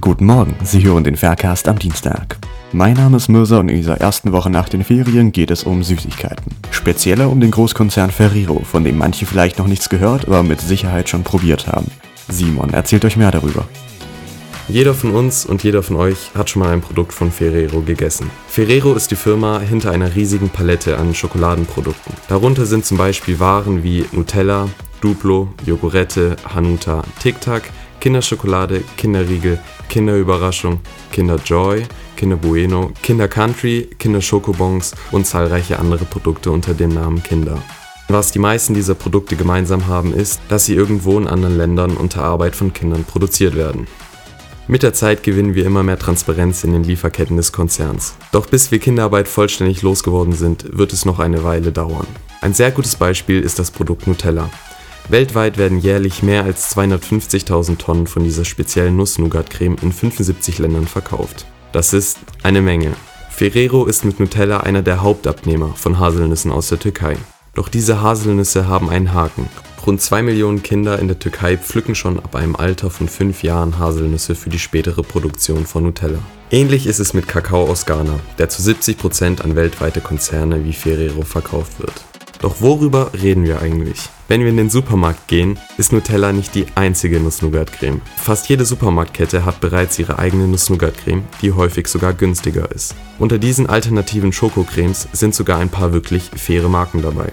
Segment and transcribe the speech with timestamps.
[0.00, 2.36] Guten Morgen, Sie hören den Faircast am Dienstag.
[2.72, 5.82] Mein Name ist Mirza und in dieser ersten Woche nach den Ferien geht es um
[5.82, 6.54] Süßigkeiten.
[6.70, 11.08] Spezieller um den Großkonzern Ferrero, von dem manche vielleicht noch nichts gehört, aber mit Sicherheit
[11.08, 11.90] schon probiert haben.
[12.28, 13.66] Simon erzählt euch mehr darüber.
[14.68, 18.30] Jeder von uns und jeder von euch hat schon mal ein Produkt von Ferrero gegessen.
[18.46, 22.12] Ferrero ist die Firma hinter einer riesigen Palette an Schokoladenprodukten.
[22.28, 24.68] Darunter sind zum Beispiel Waren wie Nutella,
[25.00, 27.62] Duplo, Jogurette, Hanuta, Tic Tac,
[28.00, 29.58] Kinderschokolade, Kinderriegel,
[29.88, 31.84] Kinderüberraschung, Kinder Joy,
[32.16, 37.62] Kinder Bueno, Kinder Country, Kinder Schokobons und zahlreiche andere Produkte unter dem Namen Kinder.
[38.08, 42.24] Was die meisten dieser Produkte gemeinsam haben, ist, dass sie irgendwo in anderen Ländern unter
[42.24, 43.86] Arbeit von Kindern produziert werden.
[44.66, 48.16] Mit der Zeit gewinnen wir immer mehr Transparenz in den Lieferketten des Konzerns.
[48.32, 52.06] Doch bis wir Kinderarbeit vollständig losgeworden sind, wird es noch eine Weile dauern.
[52.40, 54.50] Ein sehr gutes Beispiel ist das Produkt Nutella.
[55.10, 61.46] Weltweit werden jährlich mehr als 250.000 Tonnen von dieser speziellen Nuss-Nougat-Creme in 75 Ländern verkauft.
[61.72, 62.92] Das ist eine Menge.
[63.30, 67.16] Ferrero ist mit Nutella einer der Hauptabnehmer von Haselnüssen aus der Türkei.
[67.54, 69.48] Doch diese Haselnüsse haben einen Haken.
[69.86, 73.78] Rund 2 Millionen Kinder in der Türkei pflücken schon ab einem Alter von 5 Jahren
[73.78, 76.18] Haselnüsse für die spätere Produktion von Nutella.
[76.50, 81.22] Ähnlich ist es mit Kakao aus Ghana, der zu 70% an weltweite Konzerne wie Ferrero
[81.22, 81.94] verkauft wird.
[82.40, 83.98] Doch worüber reden wir eigentlich?
[84.28, 88.00] Wenn wir in den Supermarkt gehen, ist Nutella nicht die einzige Nuss-Nougat-Creme.
[88.16, 92.94] Fast jede Supermarktkette hat bereits ihre eigene Nuss-Nougat-Creme, die häufig sogar günstiger ist.
[93.18, 97.32] Unter diesen alternativen Schokocremes sind sogar ein paar wirklich faire Marken dabei.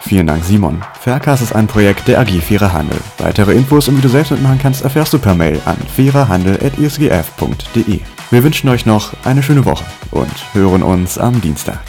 [0.00, 0.82] Vielen Dank, Simon.
[1.00, 3.00] Faircast ist ein Projekt der AG Fairer Handel.
[3.18, 8.00] Weitere Infos und wie du selbst mitmachen kannst, erfährst du per Mail an fairerhandel.isgf.de.
[8.30, 11.80] Wir wünschen euch noch eine schöne Woche und hören uns am Dienstag.